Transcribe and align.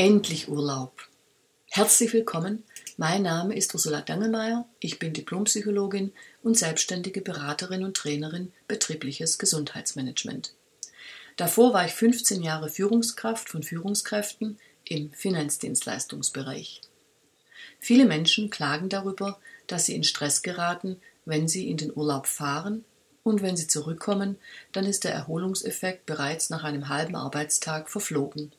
Endlich 0.00 0.48
Urlaub. 0.48 0.94
Herzlich 1.68 2.14
willkommen. 2.14 2.64
Mein 2.96 3.22
Name 3.22 3.54
ist 3.54 3.74
Ursula 3.74 4.00
Dangelmeier. 4.00 4.66
Ich 4.78 4.98
bin 4.98 5.12
Diplompsychologin 5.12 6.14
und 6.42 6.56
selbstständige 6.56 7.20
Beraterin 7.20 7.84
und 7.84 7.98
Trainerin 7.98 8.50
betriebliches 8.66 9.38
Gesundheitsmanagement. 9.38 10.54
Davor 11.36 11.74
war 11.74 11.84
ich 11.84 11.92
15 11.92 12.42
Jahre 12.42 12.70
Führungskraft 12.70 13.50
von 13.50 13.62
Führungskräften 13.62 14.58
im 14.84 15.12
Finanzdienstleistungsbereich. 15.12 16.80
Viele 17.78 18.06
Menschen 18.06 18.48
klagen 18.48 18.88
darüber, 18.88 19.38
dass 19.66 19.84
sie 19.84 19.96
in 19.96 20.04
Stress 20.04 20.40
geraten, 20.40 20.96
wenn 21.26 21.46
sie 21.46 21.68
in 21.68 21.76
den 21.76 21.94
Urlaub 21.94 22.26
fahren 22.26 22.86
und 23.22 23.42
wenn 23.42 23.58
sie 23.58 23.66
zurückkommen, 23.66 24.38
dann 24.72 24.86
ist 24.86 25.04
der 25.04 25.12
Erholungseffekt 25.12 26.06
bereits 26.06 26.48
nach 26.48 26.64
einem 26.64 26.88
halben 26.88 27.16
Arbeitstag 27.16 27.90
verflogen. 27.90 28.50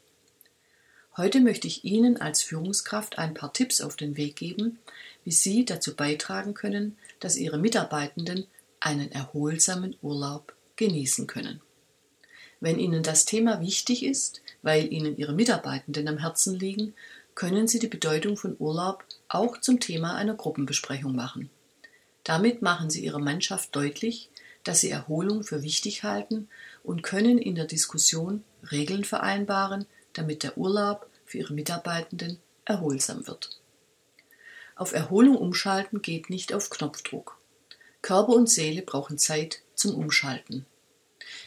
Heute 1.18 1.42
möchte 1.42 1.68
ich 1.68 1.84
Ihnen 1.84 2.16
als 2.22 2.42
Führungskraft 2.42 3.18
ein 3.18 3.34
paar 3.34 3.52
Tipps 3.52 3.82
auf 3.82 3.98
den 3.98 4.16
Weg 4.16 4.38
geben, 4.38 4.80
wie 5.26 5.32
Sie 5.32 5.66
dazu 5.66 5.94
beitragen 5.94 6.54
können, 6.54 6.98
dass 7.20 7.36
Ihre 7.36 7.58
Mitarbeitenden 7.58 8.48
einen 8.80 9.12
erholsamen 9.12 9.98
Urlaub 10.02 10.56
genießen 10.78 11.28
können. 11.28 11.62
Wenn 12.62 12.80
Ihnen 12.80 13.04
das 13.04 13.26
Thema 13.26 13.60
wichtig 13.60 14.06
ist, 14.06 14.42
weil 14.62 14.92
Ihnen 14.94 15.18
Ihre 15.18 15.34
Mitarbeitenden 15.34 16.08
am 16.08 16.18
Herzen 16.18 16.58
liegen, 16.58 16.94
können 17.36 17.68
Sie 17.68 17.80
die 17.80 17.88
Bedeutung 17.88 18.38
von 18.38 18.56
Urlaub 18.58 19.04
auch 19.28 19.60
zum 19.60 19.82
Thema 19.82 20.16
einer 20.16 20.36
Gruppenbesprechung 20.36 21.14
machen. 21.14 21.50
Damit 22.24 22.62
machen 22.62 22.90
Sie 22.90 23.04
Ihrer 23.04 23.20
Mannschaft 23.20 23.76
deutlich, 23.76 24.30
dass 24.64 24.80
Sie 24.80 24.90
Erholung 24.90 25.44
für 25.44 25.62
wichtig 25.62 26.04
halten 26.04 26.48
und 26.84 27.04
können 27.04 27.38
in 27.38 27.56
der 27.56 27.66
Diskussion 27.66 28.44
Regeln 28.72 29.04
vereinbaren, 29.04 29.86
damit 30.14 30.44
der 30.44 30.58
Urlaub 30.58 31.08
für 31.32 31.38
ihre 31.38 31.54
Mitarbeitenden 31.54 32.40
erholsam 32.66 33.26
wird. 33.26 33.58
Auf 34.76 34.94
Erholung 34.94 35.38
umschalten 35.38 36.02
geht 36.02 36.30
nicht 36.30 36.54
auf 36.54 36.70
Knopfdruck. 36.70 37.38
Körper 38.02 38.34
und 38.34 38.50
Seele 38.50 38.82
brauchen 38.82 39.18
Zeit 39.18 39.62
zum 39.76 39.96
Umschalten. 39.96 40.66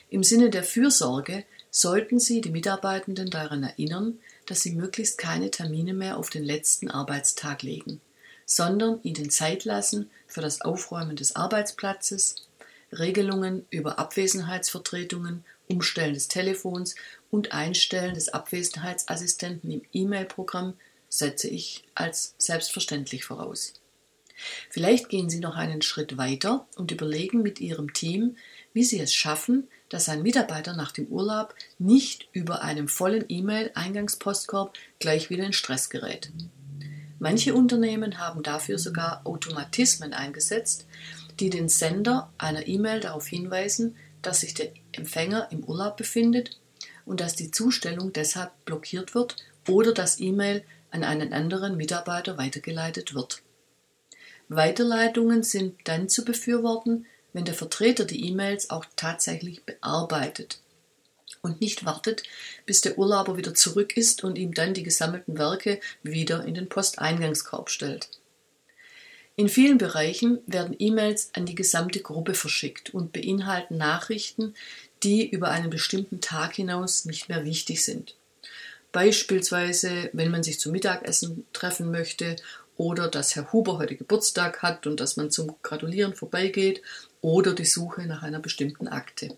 Im 0.09 0.23
Sinne 0.23 0.49
der 0.51 0.65
Fürsorge 0.65 1.45
sollten 1.71 2.19
Sie 2.19 2.41
die 2.41 2.51
Mitarbeitenden 2.51 3.29
daran 3.29 3.63
erinnern, 3.63 4.19
dass 4.47 4.63
sie 4.63 4.73
möglichst 4.73 5.19
keine 5.19 5.51
Termine 5.51 5.93
mehr 5.93 6.17
auf 6.17 6.31
den 6.31 6.45
letzten 6.45 6.91
Arbeitstag 6.91 7.63
legen, 7.63 8.01
sondern 8.47 9.01
ihnen 9.03 9.29
Zeit 9.31 9.65
lassen 9.65 10.11
für 10.27 10.41
das 10.41 10.61
Aufräumen 10.61 11.17
des 11.17 11.37
Arbeitsplatzes, 11.37 12.49
Regelungen 12.93 13.67
über 13.71 13.99
Abwesenheitsvertretungen 13.99 15.45
Umstellen 15.69 16.15
des 16.15 16.29
Telefons 16.29 16.95
und 17.35 17.51
Einstellen 17.51 18.15
des 18.15 18.29
Abwesenheitsassistenten 18.29 19.69
im 19.69 19.83
E-Mail-Programm 19.93 20.75
setze 21.09 21.49
ich 21.49 21.83
als 21.97 22.37
selbstverständlich 22.39 23.25
voraus. 23.25 23.75
Vielleicht 24.71 25.09
gehen 25.09 25.29
Sie 25.29 25.41
noch 25.41 25.57
einen 25.57 25.83
Schritt 25.83 26.17
weiter 26.17 26.69
und 26.77 26.93
überlegen 26.93 27.43
mit 27.43 27.61
Ihrem 27.61 27.93
Team, 27.93 28.37
wie 28.73 28.85
Sie 28.85 29.01
es 29.01 29.13
schaffen, 29.13 29.67
dass 29.89 30.09
ein 30.09 30.23
Mitarbeiter 30.23 30.77
nach 30.77 30.93
dem 30.93 31.07
Urlaub 31.07 31.57
nicht 31.81 32.29
über 32.31 32.63
einem 32.63 32.87
vollen 32.87 33.25
E-Mail-Eingangspostkorb 33.29 34.75
gleich 35.01 35.29
wieder 35.29 35.45
in 35.45 35.53
Stress 35.53 35.91
gerät. 35.91 36.31
Manche 37.19 37.55
Unternehmen 37.55 38.19
haben 38.19 38.45
dafür 38.45 38.79
sogar 38.79 39.23
Automatismen 39.25 40.13
eingesetzt, 40.13 40.87
die 41.41 41.51
den 41.51 41.69
Sender 41.69 42.33
einer 42.39 42.69
E-Mail 42.69 43.01
darauf 43.01 43.27
hinweisen, 43.27 43.97
dass 44.23 44.43
sich 44.43 44.55
der 44.55 44.71
Empfänger 44.93 45.49
im 45.51 45.65
Urlaub 45.65 45.97
befindet 45.97 46.61
und 47.07 47.21
dass 47.21 47.35
die 47.35 47.51
Zustellung 47.51 48.13
deshalb 48.13 48.53
blockiert 48.65 49.15
wird 49.15 49.37
oder 49.69 49.93
das 49.93 50.21
E-Mail 50.21 50.65
an 50.91 51.05
einen 51.05 51.33
anderen 51.33 51.77
Mitarbeiter 51.77 52.39
weitergeleitet 52.39 53.15
wird. 53.15 53.43
Weiterleitungen 54.49 55.43
sind 55.43 55.77
dann 55.85 56.09
zu 56.09 56.25
befürworten, 56.25 57.07
wenn 57.33 57.45
der 57.45 57.55
Vertreter 57.55 58.05
die 58.05 58.29
E-Mails 58.29 58.71
auch 58.71 58.85
tatsächlich 58.97 59.65
bearbeitet 59.65 60.61
und 61.43 61.61
nicht 61.61 61.85
wartet, 61.85 62.23
bis 62.65 62.81
der 62.81 62.99
Urlauber 62.99 63.37
wieder 63.37 63.55
zurück 63.55 63.97
ist 63.97 64.25
und 64.25 64.39
ihm 64.39 64.55
dann 64.55 64.75
die 64.75 64.83
gesammelten 64.83 65.39
Werke 65.39 65.81
wieder 66.03 66.45
in 66.45 66.55
den 66.55 66.69
Posteingangskorb 66.69 67.71
stellt. 67.71 68.09
In 69.37 69.49
vielen 69.49 69.79
Bereichen 69.79 70.39
werden 70.47 70.77
E-Mails 70.79 71.31
an 71.35 71.45
die 71.45 71.57
gesamte 71.57 72.01
Gruppe 72.01 72.35
verschickt 72.35 72.95
und 72.95 73.13
beinhalten 73.13 73.77
Nachrichten, 73.77 74.55
die 75.03 75.29
über 75.29 75.51
einen 75.51 75.71
bestimmten 75.71 76.21
Tag 76.21 76.55
hinaus 76.55 77.05
nicht 77.05 77.29
mehr 77.29 77.45
wichtig 77.45 77.85
sind. 77.85 78.17
Beispielsweise, 78.93 80.09
wenn 80.13 80.31
man 80.31 80.45
sich 80.45 80.61
zum 80.61 80.71
Mittagessen 80.71 81.45
treffen 81.53 81.91
möchte 81.91 82.37
oder 82.77 83.09
dass 83.09 83.35
Herr 83.35 83.53
Huber 83.53 83.79
heute 83.79 83.97
Geburtstag 83.97 84.63
hat 84.63 84.87
und 84.87 85.01
dass 85.01 85.17
man 85.17 85.33
zum 85.33 85.57
Gratulieren 85.63 86.15
vorbeigeht 86.15 86.81
oder 87.21 87.55
die 87.55 87.65
Suche 87.65 88.07
nach 88.07 88.23
einer 88.23 88.39
bestimmten 88.39 88.87
Akte. 88.87 89.37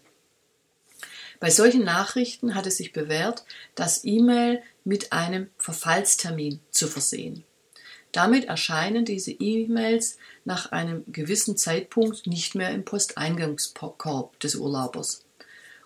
Bei 1.41 1.49
solchen 1.49 1.85
Nachrichten 1.85 2.55
hat 2.55 2.67
es 2.67 2.77
sich 2.77 2.93
bewährt, 2.93 3.45
das 3.75 4.05
E-Mail 4.05 4.63
mit 4.85 5.13
einem 5.13 5.49
Verfallstermin 5.57 6.61
zu 6.71 6.87
versehen. 6.87 7.45
Damit 8.17 8.47
erscheinen 8.47 9.05
diese 9.05 9.31
E-Mails 9.31 10.17
nach 10.47 10.73
einem 10.73 11.05
gewissen 11.13 11.59
Zeitpunkt 11.59 12.27
nicht 12.27 12.55
mehr 12.55 12.71
im 12.71 12.83
Posteingangskorb 12.83 14.41
des 14.41 14.55
Urlaubers. 14.55 15.23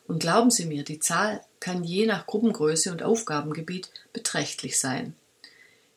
Und 0.06 0.20
glauben 0.20 0.52
Sie 0.52 0.66
mir, 0.66 0.84
die 0.84 1.00
Zahl 1.00 1.41
kann 1.58 1.82
je 1.82 2.06
nach 2.06 2.28
Gruppengröße 2.28 2.92
und 2.92 3.02
Aufgabengebiet 3.02 3.91
beträchtlich 4.12 4.78
sein. 4.78 5.14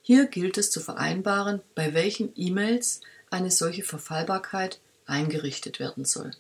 Hier 0.02 0.26
gilt 0.26 0.58
es 0.58 0.72
zu 0.72 0.80
vereinbaren, 0.80 1.62
bei 1.76 1.94
welchen 1.94 2.32
E-Mails 2.36 3.02
eine 3.30 3.52
solche 3.52 3.84
Verfallbarkeit 3.84 4.80
eingerichtet 5.06 5.80
werden 5.80 6.04
soll. 6.04 6.32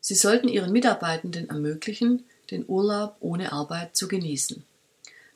Sie 0.00 0.14
sollten 0.14 0.46
Ihren 0.46 0.70
Mitarbeitenden 0.70 1.48
ermöglichen, 1.48 2.22
den 2.52 2.64
Urlaub 2.68 3.16
ohne 3.18 3.50
Arbeit 3.50 3.96
zu 3.96 4.06
genießen 4.06 4.64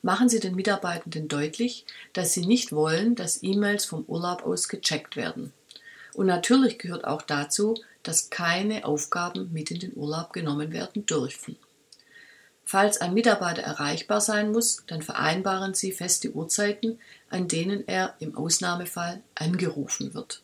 machen 0.01 0.29
Sie 0.29 0.39
den 0.39 0.55
Mitarbeitenden 0.55 1.27
deutlich, 1.27 1.85
dass 2.13 2.33
Sie 2.33 2.45
nicht 2.45 2.71
wollen, 2.71 3.15
dass 3.15 3.43
E-Mails 3.43 3.85
vom 3.85 4.03
Urlaub 4.05 4.43
aus 4.43 4.67
gecheckt 4.67 5.15
werden. 5.15 5.53
Und 6.13 6.25
natürlich 6.25 6.77
gehört 6.77 7.05
auch 7.05 7.21
dazu, 7.21 7.75
dass 8.03 8.29
keine 8.29 8.85
Aufgaben 8.85 9.51
mit 9.53 9.71
in 9.71 9.79
den 9.79 9.95
Urlaub 9.95 10.33
genommen 10.33 10.71
werden 10.71 11.05
dürfen. 11.05 11.57
Falls 12.63 13.01
ein 13.01 13.13
Mitarbeiter 13.13 13.61
erreichbar 13.61 14.21
sein 14.21 14.51
muss, 14.51 14.83
dann 14.87 15.01
vereinbaren 15.01 15.73
Sie 15.73 15.91
feste 15.91 16.31
Uhrzeiten, 16.31 16.99
an 17.29 17.47
denen 17.47 17.87
er 17.87 18.15
im 18.19 18.37
Ausnahmefall 18.37 19.21
angerufen 19.35 20.13
wird. 20.13 20.41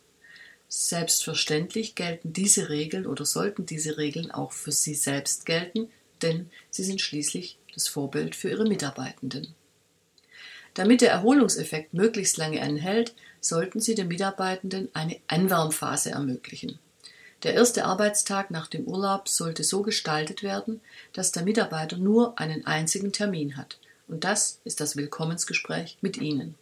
Selbstverständlich 0.67 1.95
gelten 1.95 2.33
diese 2.33 2.69
Regeln 2.69 3.07
oder 3.07 3.25
sollten 3.25 3.65
diese 3.65 3.97
Regeln 3.97 4.31
auch 4.31 4.51
für 4.51 4.73
Sie 4.73 4.95
selbst 4.95 5.45
gelten, 5.45 5.89
denn 6.21 6.49
Sie 6.69 6.83
sind 6.83 6.99
schließlich 6.99 7.57
das 7.77 7.87
Vorbild 7.87 8.35
für 8.35 8.49
ihre 8.49 8.65
Mitarbeitenden. 8.65 9.53
Damit 10.73 11.01
der 11.01 11.11
Erholungseffekt 11.11 11.93
möglichst 11.93 12.37
lange 12.37 12.61
anhält, 12.61 13.13
sollten 13.39 13.79
Sie 13.79 13.93
den 13.93 14.07
Mitarbeitenden 14.07 14.89
eine 14.93 15.17
Anwärmphase 15.27 16.09
ermöglichen. 16.09 16.79
Der 17.43 17.53
erste 17.53 17.85
Arbeitstag 17.85 18.49
nach 18.49 18.65
dem 18.65 18.85
Urlaub 18.85 19.29
sollte 19.29 19.63
so 19.63 19.83
gestaltet 19.83 20.41
werden, 20.41 20.81
dass 21.13 21.31
der 21.31 21.43
Mitarbeiter 21.43 21.97
nur 21.97 22.39
einen 22.39 22.65
einzigen 22.65 23.13
Termin 23.13 23.57
hat, 23.57 23.77
und 24.07 24.23
das 24.23 24.59
ist 24.63 24.79
das 24.81 24.95
Willkommensgespräch 24.95 25.99
mit 26.01 26.17
Ihnen. 26.17 26.55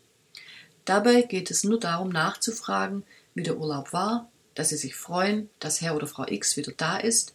Dabei 0.83 1.21
geht 1.21 1.49
es 1.49 1.63
nur 1.63 1.79
darum 1.79 2.09
nachzufragen, 2.09 3.03
wie 3.35 3.43
der 3.43 3.57
Urlaub 3.57 3.93
war, 3.93 4.29
dass 4.53 4.69
Sie 4.69 4.77
sich 4.77 4.95
freuen, 4.95 5.49
dass 5.59 5.79
Herr 5.79 5.95
oder 5.95 6.07
Frau 6.07 6.25
X 6.27 6.57
wieder 6.57 6.73
da 6.75 6.97
ist 6.97 7.33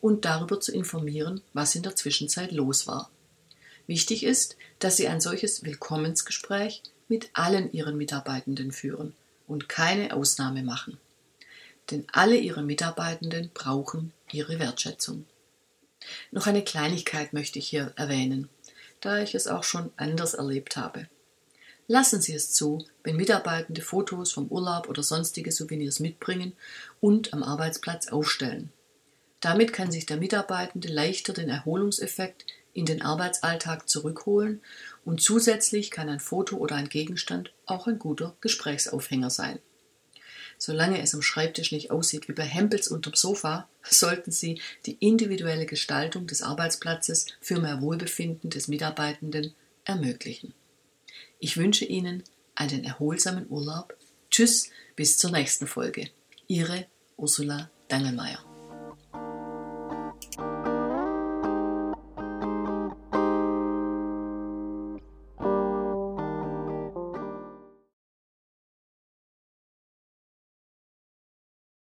und 0.00 0.24
darüber 0.24 0.60
zu 0.60 0.72
informieren, 0.72 1.40
was 1.54 1.74
in 1.74 1.82
der 1.82 1.96
Zwischenzeit 1.96 2.52
los 2.52 2.86
war. 2.86 3.10
Wichtig 3.92 4.24
ist, 4.24 4.56
dass 4.78 4.96
Sie 4.96 5.06
ein 5.06 5.20
solches 5.20 5.64
Willkommensgespräch 5.64 6.82
mit 7.08 7.28
allen 7.34 7.70
Ihren 7.74 7.98
Mitarbeitenden 7.98 8.72
führen 8.72 9.14
und 9.46 9.68
keine 9.68 10.14
Ausnahme 10.14 10.62
machen. 10.62 10.96
Denn 11.90 12.06
alle 12.10 12.38
Ihre 12.38 12.62
Mitarbeitenden 12.62 13.50
brauchen 13.52 14.14
Ihre 14.30 14.58
Wertschätzung. 14.58 15.26
Noch 16.30 16.46
eine 16.46 16.64
Kleinigkeit 16.64 17.34
möchte 17.34 17.58
ich 17.58 17.68
hier 17.68 17.92
erwähnen, 17.96 18.48
da 19.02 19.18
ich 19.18 19.34
es 19.34 19.46
auch 19.46 19.62
schon 19.62 19.92
anders 19.98 20.32
erlebt 20.32 20.78
habe. 20.78 21.06
Lassen 21.86 22.22
Sie 22.22 22.32
es 22.32 22.50
zu, 22.50 22.86
wenn 23.04 23.16
Mitarbeitende 23.16 23.82
Fotos 23.82 24.32
vom 24.32 24.46
Urlaub 24.46 24.88
oder 24.88 25.02
sonstige 25.02 25.52
Souvenirs 25.52 26.00
mitbringen 26.00 26.54
und 27.02 27.34
am 27.34 27.42
Arbeitsplatz 27.42 28.08
aufstellen. 28.08 28.72
Damit 29.40 29.74
kann 29.74 29.92
sich 29.92 30.06
der 30.06 30.16
Mitarbeitende 30.16 30.88
leichter 30.88 31.34
den 31.34 31.50
Erholungseffekt 31.50 32.46
in 32.72 32.86
den 32.86 33.02
Arbeitsalltag 33.02 33.88
zurückholen 33.88 34.60
und 35.04 35.20
zusätzlich 35.20 35.90
kann 35.90 36.08
ein 36.08 36.20
Foto 36.20 36.56
oder 36.56 36.76
ein 36.76 36.88
Gegenstand 36.88 37.52
auch 37.66 37.86
ein 37.86 37.98
guter 37.98 38.36
Gesprächsaufhänger 38.40 39.30
sein. 39.30 39.58
Solange 40.58 41.02
es 41.02 41.12
am 41.14 41.22
Schreibtisch 41.22 41.72
nicht 41.72 41.90
aussieht 41.90 42.28
wie 42.28 42.34
bei 42.34 42.44
Hempels 42.44 42.88
unterm 42.88 43.14
Sofa, 43.14 43.68
sollten 43.82 44.30
Sie 44.30 44.60
die 44.86 44.96
individuelle 45.00 45.66
Gestaltung 45.66 46.26
des 46.26 46.42
Arbeitsplatzes 46.42 47.26
für 47.40 47.60
mehr 47.60 47.82
Wohlbefinden 47.82 48.48
des 48.48 48.68
Mitarbeitenden 48.68 49.54
ermöglichen. 49.84 50.54
Ich 51.40 51.56
wünsche 51.56 51.84
Ihnen 51.84 52.22
einen 52.54 52.84
erholsamen 52.84 53.46
Urlaub. 53.48 53.96
Tschüss, 54.30 54.70
bis 54.94 55.18
zur 55.18 55.32
nächsten 55.32 55.66
Folge. 55.66 56.10
Ihre 56.46 56.86
Ursula 57.16 57.70
Dangelmeier. 57.88 58.51